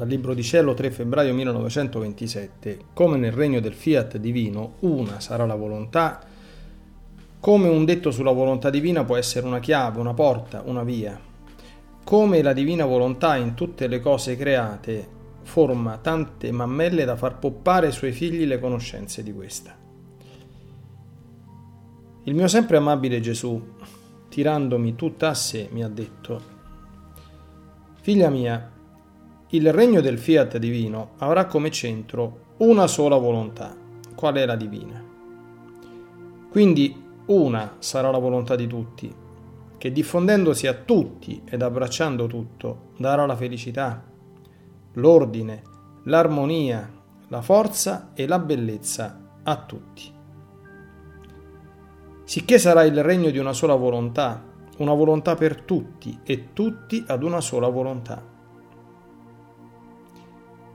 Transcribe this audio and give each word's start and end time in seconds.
dal 0.00 0.08
Libro 0.08 0.32
di 0.32 0.42
Cielo 0.42 0.72
3 0.72 0.90
febbraio 0.90 1.34
1927, 1.34 2.78
come 2.94 3.18
nel 3.18 3.32
regno 3.32 3.60
del 3.60 3.74
fiat 3.74 4.16
divino, 4.16 4.76
una 4.80 5.20
sarà 5.20 5.44
la 5.44 5.56
volontà, 5.56 6.22
come 7.38 7.68
un 7.68 7.84
detto 7.84 8.10
sulla 8.10 8.30
volontà 8.30 8.70
divina 8.70 9.04
può 9.04 9.16
essere 9.16 9.46
una 9.46 9.58
chiave, 9.58 10.00
una 10.00 10.14
porta, 10.14 10.62
una 10.64 10.84
via, 10.84 11.20
come 12.02 12.40
la 12.40 12.54
divina 12.54 12.86
volontà 12.86 13.36
in 13.36 13.52
tutte 13.52 13.88
le 13.88 14.00
cose 14.00 14.38
create 14.38 15.06
forma 15.42 15.98
tante 15.98 16.50
mammelle 16.50 17.04
da 17.04 17.16
far 17.16 17.38
poppare 17.38 17.88
ai 17.88 17.92
suoi 17.92 18.12
figli 18.12 18.46
le 18.46 18.58
conoscenze 18.58 19.22
di 19.22 19.34
questa. 19.34 19.76
Il 22.22 22.34
mio 22.34 22.48
sempre 22.48 22.78
amabile 22.78 23.20
Gesù, 23.20 23.62
tirandomi 24.30 24.94
tutta 24.96 25.28
a 25.28 25.34
sé, 25.34 25.68
mi 25.70 25.84
ha 25.84 25.88
detto, 25.88 26.58
Figlia 28.00 28.30
mia, 28.30 28.78
il 29.52 29.72
regno 29.72 30.00
del 30.00 30.16
fiat 30.16 30.58
divino 30.58 31.10
avrà 31.18 31.46
come 31.46 31.72
centro 31.72 32.54
una 32.58 32.86
sola 32.86 33.16
volontà, 33.16 33.74
qual 34.14 34.34
è 34.34 34.46
la 34.46 34.54
divina. 34.54 35.02
Quindi 36.48 36.94
una 37.26 37.74
sarà 37.80 38.12
la 38.12 38.18
volontà 38.18 38.54
di 38.54 38.68
tutti, 38.68 39.12
che 39.76 39.90
diffondendosi 39.90 40.68
a 40.68 40.74
tutti 40.74 41.42
ed 41.44 41.62
abbracciando 41.62 42.26
tutto 42.26 42.90
darà 42.96 43.26
la 43.26 43.34
felicità, 43.34 44.04
l'ordine, 44.92 45.62
l'armonia, 46.04 46.88
la 47.26 47.42
forza 47.42 48.10
e 48.14 48.28
la 48.28 48.38
bellezza 48.38 49.18
a 49.42 49.56
tutti. 49.56 50.12
Sicché 52.22 52.58
sarà 52.58 52.84
il 52.84 53.02
regno 53.02 53.30
di 53.30 53.38
una 53.38 53.52
sola 53.52 53.74
volontà, 53.74 54.44
una 54.76 54.94
volontà 54.94 55.34
per 55.34 55.62
tutti 55.62 56.20
e 56.22 56.52
tutti 56.52 57.02
ad 57.04 57.24
una 57.24 57.40
sola 57.40 57.66
volontà. 57.66 58.38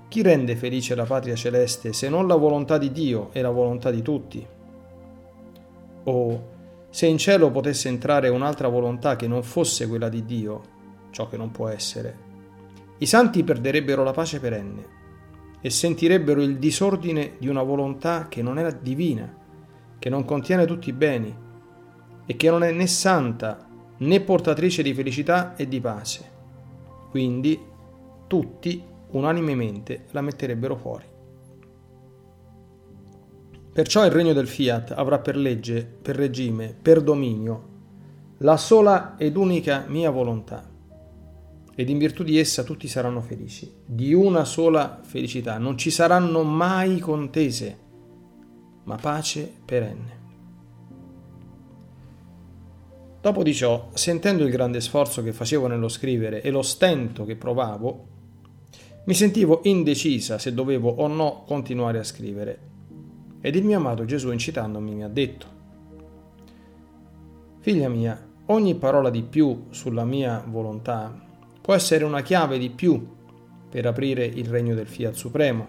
Chi 0.07 0.21
rende 0.21 0.55
felice 0.55 0.95
la 0.95 1.03
patria 1.03 1.35
celeste 1.35 1.91
se 1.91 2.09
non 2.09 2.27
la 2.27 2.35
volontà 2.35 2.77
di 2.77 2.91
Dio 2.91 3.29
e 3.33 3.41
la 3.41 3.49
volontà 3.49 3.91
di 3.91 4.01
tutti? 4.01 4.45
O 6.03 6.53
se 6.89 7.05
in 7.07 7.17
cielo 7.17 7.51
potesse 7.51 7.89
entrare 7.89 8.29
un'altra 8.29 8.67
volontà 8.69 9.15
che 9.15 9.27
non 9.27 9.43
fosse 9.43 9.87
quella 9.87 10.07
di 10.07 10.23
Dio, 10.23 10.61
ciò 11.09 11.27
che 11.27 11.35
non 11.35 11.51
può 11.51 11.67
essere, 11.67 12.23
i 12.99 13.05
santi 13.05 13.43
perderebbero 13.43 14.03
la 14.03 14.13
pace 14.13 14.39
perenne 14.39 14.93
e 15.59 15.69
sentirebbero 15.69 16.41
il 16.41 16.57
disordine 16.57 17.33
di 17.37 17.49
una 17.49 17.63
volontà 17.63 18.27
che 18.29 18.41
non 18.41 18.57
è 18.57 18.77
divina, 18.79 19.35
che 19.99 20.09
non 20.09 20.23
contiene 20.23 20.65
tutti 20.65 20.89
i 20.89 20.93
beni 20.93 21.35
e 22.25 22.35
che 22.37 22.49
non 22.49 22.63
è 22.63 22.71
né 22.71 22.87
santa 22.87 23.67
né 23.97 24.21
portatrice 24.21 24.81
di 24.81 24.93
felicità 24.93 25.55
e 25.55 25.67
di 25.67 25.81
pace. 25.81 26.31
Quindi 27.09 27.59
tutti 28.27 28.93
unanimemente 29.11 30.05
la 30.11 30.21
metterebbero 30.21 30.75
fuori. 30.75 31.05
Perciò 33.75 34.05
il 34.05 34.11
regno 34.11 34.31
del 34.31 34.47
fiat 34.47 34.91
avrà 34.91 35.19
per 35.19 35.35
legge, 35.35 35.83
per 35.83 36.15
regime, 36.15 36.73
per 36.81 37.01
dominio, 37.01 37.73
la 38.39 38.55
sola 38.55 39.15
ed 39.17 39.35
unica 39.35 39.83
mia 39.87 40.09
volontà. 40.11 40.69
Ed 41.75 41.89
in 41.89 41.97
virtù 41.97 42.23
di 42.23 42.39
essa 42.39 42.63
tutti 42.63 42.87
saranno 42.87 43.19
felici, 43.19 43.69
di 43.85 44.13
una 44.13 44.45
sola 44.45 45.01
felicità. 45.03 45.57
Non 45.57 45.77
ci 45.77 45.91
saranno 45.91 46.43
mai 46.43 46.99
contese, 46.99 47.77
ma 48.83 48.95
pace 48.95 49.51
perenne. 49.65 50.23
Dopo 53.19 53.43
di 53.43 53.53
ciò, 53.53 53.89
sentendo 53.93 54.43
il 54.43 54.51
grande 54.51 54.79
sforzo 54.79 55.21
che 55.21 55.33
facevo 55.33 55.67
nello 55.67 55.89
scrivere 55.89 56.41
e 56.41 56.49
lo 56.49 56.61
stento 56.61 57.25
che 57.25 57.35
provavo, 57.35 58.07
mi 59.05 59.13
sentivo 59.13 59.61
indecisa 59.63 60.39
se 60.39 60.53
dovevo 60.53 60.89
o 60.89 61.07
no 61.07 61.43
continuare 61.45 61.99
a 61.99 62.03
scrivere. 62.03 62.59
Ed 63.39 63.55
il 63.55 63.63
mio 63.63 63.77
amato 63.77 64.03
Gesù 64.05 64.31
incitandomi 64.31 64.95
mi 64.95 65.03
ha 65.03 65.07
detto, 65.07 65.53
Figlia 67.59 67.87
mia, 67.87 68.19
ogni 68.47 68.75
parola 68.75 69.09
di 69.09 69.21
più 69.21 69.65
sulla 69.69 70.05
mia 70.05 70.43
volontà 70.47 71.19
può 71.61 71.73
essere 71.73 72.03
una 72.03 72.21
chiave 72.21 72.57
di 72.57 72.69
più 72.69 73.13
per 73.69 73.85
aprire 73.85 74.25
il 74.25 74.47
regno 74.47 74.73
del 74.73 74.87
Fiat 74.87 75.13
Supremo. 75.13 75.67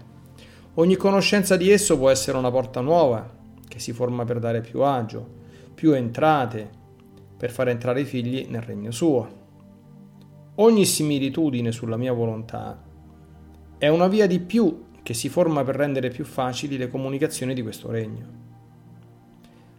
Ogni 0.74 0.96
conoscenza 0.96 1.56
di 1.56 1.70
esso 1.70 1.96
può 1.98 2.08
essere 2.10 2.38
una 2.38 2.50
porta 2.50 2.80
nuova 2.80 3.34
che 3.66 3.78
si 3.78 3.92
forma 3.92 4.24
per 4.24 4.38
dare 4.38 4.60
più 4.60 4.82
agio, 4.82 5.26
più 5.74 5.92
entrate, 5.92 6.70
per 7.36 7.50
far 7.50 7.68
entrare 7.68 8.00
i 8.00 8.04
figli 8.04 8.46
nel 8.48 8.62
regno 8.62 8.90
suo. 8.90 9.44
Ogni 10.56 10.84
similitudine 10.86 11.72
sulla 11.72 11.96
mia 11.96 12.12
volontà 12.12 12.82
è 13.78 13.88
una 13.88 14.08
via 14.08 14.26
di 14.26 14.40
più 14.40 14.84
che 15.02 15.14
si 15.14 15.28
forma 15.28 15.62
per 15.62 15.76
rendere 15.76 16.08
più 16.08 16.24
facili 16.24 16.76
le 16.78 16.88
comunicazioni 16.88 17.54
di 17.54 17.62
questo 17.62 17.90
regno. 17.90 18.44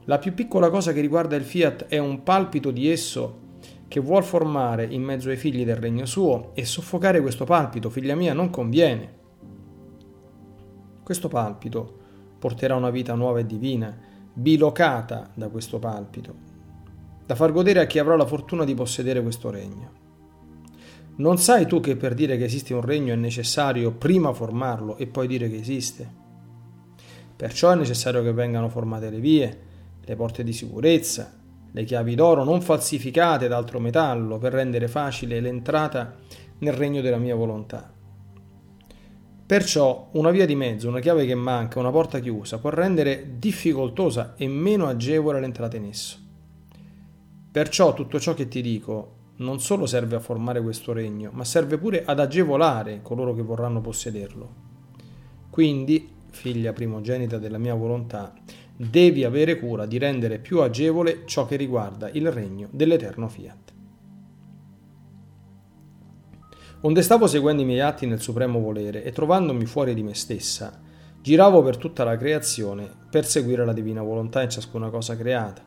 La 0.06 0.19
più 0.19 0.34
piccola 0.34 0.69
cosa 0.69 0.94
che 0.94 1.02
riguarda 1.02 1.35
il 1.35 1.44
fiat 1.44 1.85
è 1.88 1.97
un 1.97 2.24
palpito 2.24 2.72
di 2.72 2.90
esso 2.90 3.46
che 3.88 4.00
vuol 4.00 4.24
formare 4.24 4.86
in 4.86 5.02
mezzo 5.02 5.30
ai 5.30 5.36
figli 5.36 5.66
del 5.66 5.75
regno 5.78 6.06
suo 6.06 6.52
e 6.53 6.63
soffocare 6.63 7.22
questo 7.22 7.44
palpito, 7.44 7.90
figlia 7.90 8.16
mia, 8.16 8.34
non 8.34 8.50
conviene. 8.50 9.16
Questo 11.03 11.28
palpito 11.28 11.97
porterà 12.38 12.75
una 12.75 12.90
vita 12.90 13.16
nuova 13.16 13.40
e 13.40 13.46
divina, 13.46 13.97
bilocata 14.31 15.31
da 15.34 15.50
questo 15.50 15.80
palpito, 15.80 16.36
da 17.25 17.36
far 17.36 17.52
godere 17.52 17.80
a 17.80 17.86
chi 17.86 17.97
avrà 17.97 18.16
la 18.16 18.25
fortuna 18.25 18.63
di 18.63 18.75
possedere 18.75 19.22
questo 19.22 19.50
regno. 19.50 19.97
Non 21.20 21.40
sai 21.40 21.66
tu 21.66 21.80
che 21.80 21.96
per 21.96 22.14
dire 22.14 22.38
che 22.38 22.44
esiste 22.44 22.76
un 22.76 22.82
regno 22.82 23.12
è 23.12 23.16
necessario 23.16 23.92
prima 23.92 24.34
formarlo 24.34 24.98
e 24.98 25.08
poi 25.08 25.26
dire 25.26 25.50
che 25.50 25.58
esiste? 25.58 26.08
Perciò 27.36 27.72
è 27.72 27.76
necessario 27.76 28.22
che 28.22 28.34
vengano 28.34 28.70
formate 28.70 29.10
le 29.10 29.20
vie, 29.20 29.60
le 30.00 30.16
porte 30.16 30.44
di 30.44 30.54
sicurezza, 30.54 31.34
le 31.72 31.84
chiavi 31.86 32.14
d'oro 32.14 32.44
non 32.44 32.62
falsificate 32.62 33.48
d'altro 33.48 33.80
metallo 33.80 34.38
per 34.38 34.54
rendere 34.54 34.88
facile 34.88 35.40
l'entrata 35.40 36.16
nel 36.60 36.74
regno 36.74 37.02
della 37.02 37.18
mia 37.18 37.36
volontà. 37.36 37.92
Perciò 39.48 40.10
una 40.12 40.30
via 40.30 40.46
di 40.46 40.56
mezzo, 40.56 40.88
una 40.88 41.00
chiave 41.00 41.26
che 41.26 41.34
manca, 41.34 41.80
una 41.80 41.90
porta 41.90 42.20
chiusa 42.20 42.60
può 42.60 42.70
rendere 42.70 43.38
difficoltosa 43.40 44.36
e 44.36 44.48
meno 44.48 44.86
agevole 44.86 45.40
l'entrata 45.40 45.78
in 45.78 45.86
esso. 45.86 46.18
Perciò 47.52 47.96
tutto 47.96 48.20
ciò 48.20 48.36
che 48.36 48.48
ti 48.48 48.62
dico 48.62 49.16
non 49.38 49.59
solo 49.59 49.86
serve 49.86 50.16
a 50.16 50.20
formare 50.20 50.62
questo 50.62 50.94
regno, 50.94 51.30
ma 51.34 51.44
serve 51.44 51.78
pure 51.78 52.03
ad 52.06 52.20
agevolare 52.20 53.02
coloro 53.02 53.36
che 53.36 53.42
vorranno 53.44 53.81
possederlo. 53.81 54.66
Quindi, 55.50 56.09
figlia 56.30 56.74
primogenita 56.74 57.38
della 57.38 57.58
mia 57.58 57.75
volontà, 57.75 58.34
devi 58.75 59.24
avere 59.24 59.59
cura 59.59 59.86
di 59.86 59.98
rendere 59.98 60.40
più 60.40 60.62
agevole 60.62 61.24
ciò 61.25 61.46
che 61.46 61.56
riguarda 61.56 62.09
il 62.09 62.31
regno 62.31 62.68
dell'eterno 62.72 63.28
fiat. 63.28 63.74
Onde 66.81 67.02
stavo 67.02 67.25
seguendo 67.28 67.64
i 67.64 67.66
miei 67.66 67.81
atti 67.81 68.06
nel 68.06 68.22
supremo 68.22 68.59
volere 68.59 69.04
e 69.04 69.12
trovandomi 69.12 69.66
fuori 69.66 69.94
di 69.94 70.04
me 70.04 70.14
stessa, 70.14 70.80
giravo 71.22 71.64
per 71.64 71.78
tutta 71.78 72.04
la 72.04 72.16
creazione 72.18 72.88
per 73.09 73.25
seguire 73.25 73.66
la 73.66 73.74
divina 73.74 74.04
volontà 74.04 74.44
in 74.44 74.50
ciascuna 74.50 74.90
cosa 74.90 75.16
creata. 75.18 75.64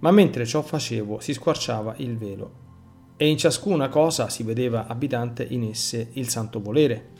Ma 0.00 0.10
mentre 0.10 0.46
ciò 0.46 0.62
facevo 0.62 1.18
si 1.18 1.32
squarciava 1.32 1.94
il 1.98 2.16
velo 2.16 2.62
e 3.16 3.28
in 3.28 3.38
ciascuna 3.38 3.88
cosa 3.88 4.28
si 4.28 4.42
vedeva 4.42 4.86
abitante 4.86 5.46
in 5.48 5.64
esse 5.64 6.10
il 6.14 6.28
santo 6.28 6.60
volere, 6.60 7.10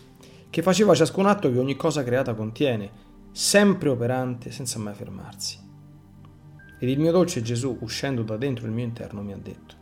che 0.50 0.62
faceva 0.62 0.94
ciascun 0.94 1.26
atto 1.26 1.50
che 1.50 1.58
ogni 1.58 1.76
cosa 1.76 2.02
creata 2.02 2.34
contiene, 2.34 2.90
sempre 3.32 3.88
operante 3.88 4.50
senza 4.50 4.78
mai 4.78 4.94
fermarsi. 4.94 5.58
Ed 6.78 6.88
il 6.88 6.98
mio 6.98 7.12
dolce 7.12 7.42
Gesù, 7.42 7.78
uscendo 7.80 8.22
da 8.22 8.36
dentro 8.36 8.66
il 8.66 8.72
mio 8.72 8.84
interno, 8.84 9.22
mi 9.22 9.32
ha 9.32 9.38
detto, 9.40 9.74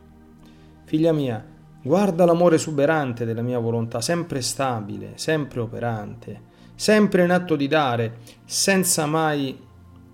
Figlia 0.85 1.11
mia, 1.11 1.43
guarda 1.81 2.25
l'amore 2.25 2.55
esuberante 2.55 3.25
della 3.25 3.41
mia 3.41 3.59
volontà, 3.59 4.01
sempre 4.01 4.41
stabile, 4.41 5.13
sempre 5.15 5.59
operante, 5.59 6.41
sempre 6.75 7.23
in 7.23 7.31
atto 7.31 7.55
di 7.55 7.67
dare, 7.67 8.17
senza 8.45 9.05
mai 9.05 9.57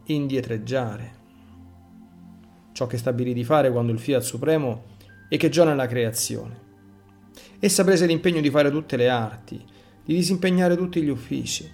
indietreggiare. 0.05 1.17
Ciò 2.71 2.87
che 2.87 2.97
stabilì 2.97 3.33
di 3.33 3.43
fare 3.43 3.71
quando 3.71 3.91
il 3.91 3.99
Fiat 3.99 4.21
Supremo 4.21 4.88
e 5.29 5.37
che 5.37 5.47
già 5.49 5.63
nella 5.63 5.87
creazione. 5.87 6.67
Essa 7.59 7.83
prese 7.83 8.05
l'impegno 8.05 8.41
di 8.41 8.49
fare 8.49 8.71
tutte 8.71 8.97
le 8.97 9.07
arti, 9.07 9.63
di 10.03 10.15
disimpegnare 10.15 10.75
tutti 10.75 11.01
gli 11.01 11.09
uffici, 11.09 11.71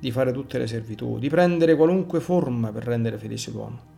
di 0.00 0.10
fare 0.10 0.32
tutte 0.32 0.58
le 0.58 0.66
servitù, 0.66 1.18
di 1.18 1.28
prendere 1.28 1.76
qualunque 1.76 2.20
forma 2.20 2.70
per 2.72 2.84
rendere 2.84 3.18
felice 3.18 3.50
l'uomo. 3.50 3.90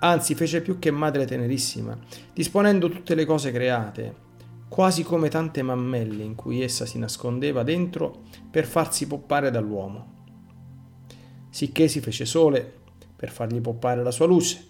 Anzi, 0.00 0.34
fece 0.34 0.62
più 0.62 0.78
che 0.78 0.90
madre 0.90 1.26
tenerissima, 1.26 1.98
disponendo 2.32 2.88
tutte 2.88 3.14
le 3.14 3.24
cose 3.24 3.50
create, 3.50 4.14
quasi 4.68 5.02
come 5.02 5.28
tante 5.28 5.62
mammelle 5.62 6.22
in 6.22 6.34
cui 6.34 6.60
essa 6.60 6.86
si 6.86 6.98
nascondeva 6.98 7.62
dentro 7.62 8.22
per 8.50 8.66
farsi 8.66 9.06
poppare 9.06 9.50
dall'uomo. 9.50 10.14
Sicché 11.50 11.88
si 11.88 12.00
fece 12.00 12.26
sole 12.26 12.72
per 13.16 13.30
fargli 13.30 13.60
poppare 13.60 14.02
la 14.02 14.10
sua 14.10 14.26
luce, 14.26 14.64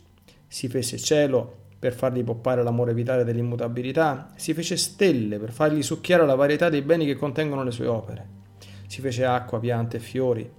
si 0.47 0.69
fece 0.69 0.99
cielo 0.99 1.65
per 1.79 1.93
fargli 1.93 2.25
poppare 2.25 2.63
l'amore 2.63 2.95
vitale 2.95 3.25
dell'immutabilità, 3.25 4.33
si 4.37 4.55
fece 4.55 4.77
stelle 4.77 5.39
per 5.39 5.53
fargli 5.53 5.83
succhiare 5.83 6.25
la 6.25 6.35
varietà 6.35 6.69
dei 6.69 6.83
beni 6.83 7.05
che 7.05 7.17
contengono 7.17 7.63
le 7.63 7.71
sue 7.71 7.87
opere, 7.87 8.29
si 8.87 9.01
fece 9.01 9.25
acqua, 9.25 9.59
piante 9.59 9.99
e 9.99 10.01
fiori, 10.01 10.51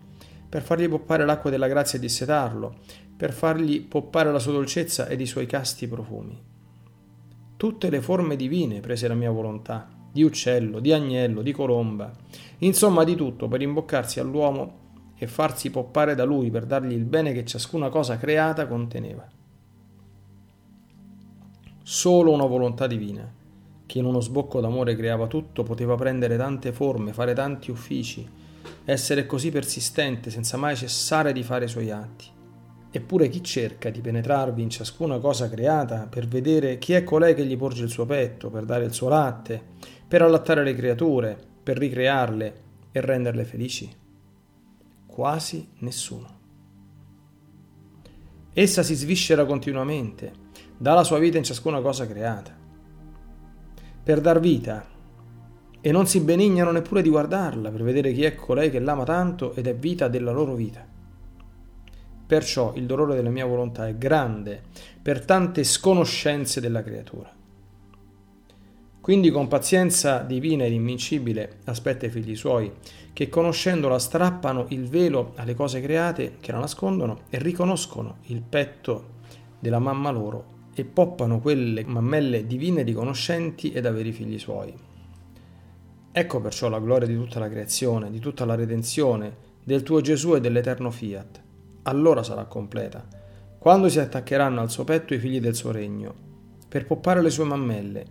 per 0.50 0.62
fargli 0.62 0.88
poppare 0.88 1.26
l'acqua 1.26 1.50
della 1.50 1.68
grazia 1.68 1.98
e 1.98 2.02
dissetarlo, 2.02 2.76
per 3.18 3.34
fargli 3.34 3.82
poppare 3.82 4.32
la 4.32 4.40
sua 4.40 4.54
dolcezza 4.54 5.08
ed 5.08 5.20
i 5.20 5.26
suoi 5.26 5.48
casti 5.48 5.88
profumi. 5.88 6.40
Tutte 7.58 7.90
le 7.90 8.02
forme 8.02 8.36
divine 8.36 8.80
prese 8.80 9.08
la 9.08 9.16
mia 9.16 9.32
volontà, 9.32 9.90
di 10.12 10.24
uccello, 10.24 10.80
di 10.80 10.94
agnello, 10.94 11.42
di 11.42 11.52
colomba, 11.52 12.12
insomma 12.60 13.04
di 13.04 13.16
tutto 13.16 13.48
per 13.48 13.62
imboccarsi 13.62 14.20
all'uomo 14.20 14.86
e 15.18 15.26
farsi 15.26 15.72
poppare 15.72 16.14
da 16.14 16.24
lui 16.24 16.52
per 16.52 16.66
dargli 16.66 16.94
il 16.94 17.06
bene 17.06 17.34
che 17.34 17.44
ciascuna 17.46 17.90
cosa 17.90 18.18
creata 18.18 18.68
conteneva. 18.68 19.28
Solo 21.90 22.34
una 22.34 22.44
volontà 22.44 22.86
divina, 22.86 23.34
che 23.86 24.00
in 24.00 24.04
uno 24.04 24.20
sbocco 24.20 24.60
d'amore 24.60 24.94
creava 24.98 25.26
tutto, 25.26 25.64
poteva 25.64 25.96
prendere 25.96 26.36
tante 26.36 26.74
forme, 26.74 27.14
fare 27.14 27.34
tanti 27.34 27.72
uffici, 27.72 28.28
essere 28.84 29.26
così 29.26 29.52
persistente 29.52 30.30
senza 30.30 30.58
mai 30.58 30.76
cessare 30.76 31.32
di 31.32 31.44
fare 31.44 31.64
i 31.64 31.70
suoi 31.70 31.90
atti. 31.90 32.26
Eppure 32.92 33.30
chi 33.30 33.42
cerca 33.42 33.90
di 33.90 34.02
penetrarvi 34.02 34.62
in 34.62 34.70
ciascuna 34.70 35.20
cosa 35.20 35.50
creata 35.50 36.08
per 36.10 36.28
vedere 36.28 36.78
chi 36.78 36.92
è 36.92 37.06
colei 37.06 37.34
che 37.34 37.46
gli 37.46 37.56
porge 37.56 37.86
il 37.86 37.90
suo 37.90 38.06
petto, 38.06 38.50
per 38.50 38.66
dare 38.66 38.84
il 38.84 38.92
suo 38.92 39.08
latte, 39.08 39.64
per 40.06 40.22
allattare 40.22 40.66
le 40.66 40.76
creature, 40.76 41.38
per 41.64 41.78
ricrearle 41.78 42.62
e 42.92 43.00
renderle 43.00 43.46
felici? 43.46 43.90
Quasi 45.06 45.70
nessuno. 45.78 46.36
Essa 48.52 48.84
si 48.84 48.94
sviscera 48.94 49.46
continuamente, 49.46 50.47
dà 50.78 50.94
la 50.94 51.04
sua 51.04 51.18
vita 51.18 51.38
in 51.38 51.44
ciascuna 51.44 51.82
cosa 51.82 52.06
creata. 52.06 52.56
Per 54.04 54.22
dar 54.22 54.40
vita, 54.40 54.86
e 55.82 55.92
non 55.92 56.06
si 56.06 56.20
benignano 56.20 56.72
neppure 56.72 57.02
di 57.02 57.10
guardarla 57.10 57.70
per 57.70 57.84
vedere 57.84 58.12
chi 58.12 58.24
è 58.24 58.36
colei 58.36 58.70
che 58.70 58.80
l'ama 58.80 59.04
tanto 59.04 59.54
ed 59.54 59.68
è 59.68 59.76
vita 59.76 60.08
della 60.08 60.32
loro 60.32 60.54
vita. 60.54 60.86
Perciò 62.28 62.74
il 62.76 62.86
dolore 62.86 63.16
della 63.16 63.30
mia 63.30 63.46
volontà 63.46 63.88
è 63.88 63.96
grande 63.96 64.62
per 65.02 65.24
tante 65.24 65.64
sconoscenze 65.64 66.60
della 66.60 66.84
creatura. 66.84 67.34
Quindi 69.00 69.32
con 69.32 69.48
pazienza 69.48 70.18
divina 70.18 70.66
ed 70.66 70.74
invincibile 70.74 71.60
aspetta 71.64 72.06
i 72.06 72.10
figli 72.10 72.36
suoi, 72.36 72.70
che 73.14 73.30
conoscendola 73.30 73.98
strappano 73.98 74.66
il 74.70 74.90
velo 74.90 75.32
alle 75.36 75.56
cose 75.56 75.80
create 75.80 76.36
che 76.42 76.52
la 76.52 76.60
nascondono 76.60 77.22
e 77.30 77.40
riconoscono 77.40 78.18
il 78.24 78.42
petto 78.42 79.16
della 79.60 79.80
mamma 79.80 80.12
loro 80.12 80.56
e 80.80 80.86
poppano 80.86 81.40
quelle 81.40 81.84
mammelle 81.86 82.46
divine 82.46 82.84
riconoscenti 82.84 83.72
ed 83.72 83.86
averi 83.86 84.12
figli 84.12 84.38
suoi. 84.38 84.74
Ecco 86.12 86.42
perciò 86.42 86.70
la 86.70 86.80
gloria 86.80 87.08
di 87.08 87.16
tutta 87.16 87.40
la 87.40 87.50
creazione, 87.50 88.12
di 88.12 88.20
tutta 88.20 88.46
la 88.46 88.56
redenzione, 88.56 89.46
del 89.64 89.84
tuo 89.84 90.02
Gesù 90.02 90.36
e 90.36 90.40
dell'eterno 90.40 90.92
fiat 90.92 91.46
allora 91.88 92.22
sarà 92.22 92.46
completa, 92.46 93.08
quando 93.58 93.90
si 93.90 94.00
attaccheranno 94.00 94.62
al 94.62 94.70
suo 94.70 94.84
petto 94.84 95.14
i 95.14 95.20
figli 95.20 95.40
del 95.40 95.56
suo 95.56 95.72
regno, 95.72 96.14
per 96.68 96.86
poppare 96.86 97.22
le 97.22 97.30
sue 97.30 97.46
mammelle, 97.46 98.06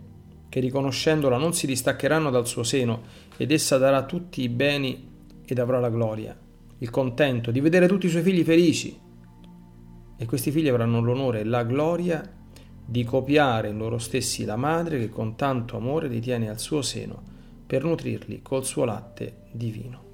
che 0.49 0.59
riconoscendola 0.59 1.37
non 1.37 1.53
si 1.53 1.67
distaccheranno 1.67 2.29
dal 2.29 2.47
suo 2.47 2.63
seno, 2.63 3.03
ed 3.37 3.51
essa 3.51 3.77
darà 3.77 4.03
tutti 4.05 4.41
i 4.41 4.49
beni 4.49 5.15
ed 5.45 5.59
avrà 5.59 5.79
la 5.79 5.89
gloria, 5.89 6.35
il 6.79 6.89
contento 6.89 7.51
di 7.51 7.59
vedere 7.59 7.87
tutti 7.87 8.07
i 8.07 8.09
suoi 8.09 8.23
figli 8.23 8.43
felici. 8.43 8.99
E 10.19 10.25
questi 10.25 10.49
figli 10.49 10.67
avranno 10.67 10.99
l'onore 10.99 11.41
e 11.41 11.43
la 11.43 11.63
gloria 11.63 12.27
di 12.89 13.03
copiare 13.03 13.67
in 13.67 13.77
loro 13.77 13.97
stessi 13.97 14.45
la 14.45 14.55
madre 14.55 14.97
che 14.97 15.09
con 15.09 15.35
tanto 15.35 15.75
amore 15.75 16.07
li 16.07 16.21
tiene 16.21 16.49
al 16.49 16.57
suo 16.57 16.81
seno 16.81 17.21
per 17.67 17.83
nutrirli 17.83 18.41
col 18.41 18.63
suo 18.63 18.85
latte 18.85 19.41
divino. 19.51 20.05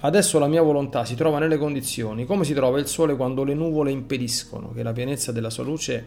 Adesso 0.00 0.38
la 0.38 0.48
mia 0.48 0.60
volontà 0.60 1.06
si 1.06 1.14
trova 1.14 1.38
nelle 1.38 1.56
condizioni, 1.56 2.26
come 2.26 2.44
si 2.44 2.52
trova 2.52 2.78
il 2.78 2.86
sole 2.86 3.16
quando 3.16 3.44
le 3.44 3.54
nuvole 3.54 3.90
impediscono 3.92 4.72
che 4.72 4.82
la 4.82 4.92
pienezza 4.92 5.32
della 5.32 5.48
sua 5.48 5.64
luce 5.64 6.04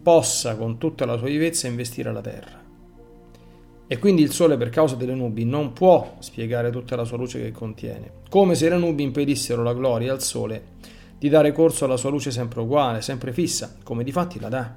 possa 0.00 0.54
con 0.54 0.78
tutta 0.78 1.04
la 1.04 1.16
sua 1.16 1.26
vivezza 1.26 1.66
investire 1.66 2.12
la 2.12 2.20
terra. 2.20 2.60
E 3.88 3.98
quindi 3.98 4.22
il 4.22 4.30
sole 4.30 4.56
per 4.56 4.68
causa 4.68 4.94
delle 4.94 5.14
nubi 5.14 5.44
non 5.44 5.72
può 5.72 6.16
spiegare 6.20 6.70
tutta 6.70 6.94
la 6.94 7.04
sua 7.04 7.16
luce 7.16 7.40
che 7.40 7.50
contiene, 7.50 8.12
come 8.28 8.54
se 8.54 8.68
le 8.68 8.76
nubi 8.76 9.02
impedissero 9.02 9.64
la 9.64 9.74
gloria 9.74 10.12
al 10.12 10.22
sole 10.22 10.62
di 11.22 11.28
dare 11.28 11.52
corso 11.52 11.84
alla 11.84 11.96
sua 11.96 12.10
luce 12.10 12.32
sempre 12.32 12.62
uguale, 12.62 13.00
sempre 13.00 13.32
fissa, 13.32 13.76
come 13.84 14.02
di 14.02 14.10
fatti 14.10 14.40
la 14.40 14.48
dà. 14.48 14.74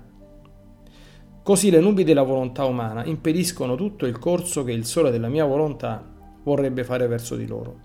Così 1.41 1.71
le 1.71 1.79
nubi 1.79 2.03
della 2.03 2.21
volontà 2.21 2.65
umana 2.65 3.03
impediscono 3.03 3.73
tutto 3.73 4.05
il 4.05 4.19
corso 4.19 4.63
che 4.63 4.71
il 4.71 4.85
sole 4.85 5.09
della 5.09 5.27
mia 5.27 5.43
volontà 5.43 6.07
vorrebbe 6.43 6.83
fare 6.83 7.07
verso 7.07 7.35
di 7.35 7.47
loro 7.47 7.79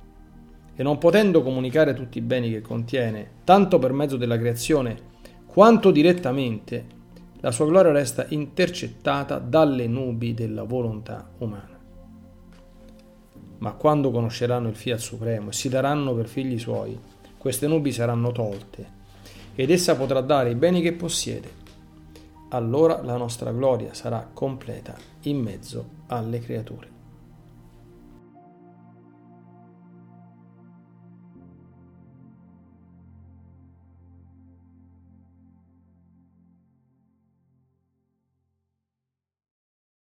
e 0.74 0.82
non 0.82 0.98
potendo 0.98 1.42
comunicare 1.42 1.94
tutti 1.94 2.18
i 2.18 2.20
beni 2.20 2.50
che 2.50 2.60
contiene, 2.60 3.30
tanto 3.44 3.78
per 3.78 3.94
mezzo 3.94 4.18
della 4.18 4.36
creazione 4.36 5.08
quanto 5.46 5.90
direttamente, 5.90 6.84
la 7.40 7.52
sua 7.52 7.64
gloria 7.64 7.92
resta 7.92 8.26
intercettata 8.28 9.38
dalle 9.38 9.86
nubi 9.86 10.34
della 10.34 10.64
volontà 10.64 11.30
umana. 11.38 11.78
Ma 13.56 13.72
quando 13.72 14.10
conosceranno 14.10 14.68
il 14.68 14.76
Fiat 14.76 14.98
Supremo 14.98 15.48
e 15.48 15.54
si 15.54 15.70
daranno 15.70 16.14
per 16.14 16.28
figli 16.28 16.58
suoi, 16.58 16.98
queste 17.40 17.66
nubi 17.66 17.90
saranno 17.90 18.32
tolte 18.32 18.98
ed 19.54 19.70
essa 19.70 19.96
potrà 19.96 20.20
dare 20.20 20.50
i 20.50 20.54
beni 20.54 20.82
che 20.82 20.92
possiede. 20.92 21.50
Allora 22.50 23.02
la 23.02 23.16
nostra 23.16 23.50
gloria 23.50 23.94
sarà 23.94 24.28
completa 24.30 24.94
in 25.22 25.38
mezzo 25.38 25.84
alle 26.08 26.38
creature. 26.40 26.99